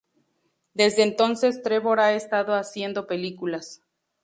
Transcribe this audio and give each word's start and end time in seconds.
Desde 0.73 1.03
entonces, 1.03 1.61
Trevor 1.61 1.99
ha 1.99 2.13
estado 2.13 2.55
haciendo 2.55 3.05
películas. 3.05 3.83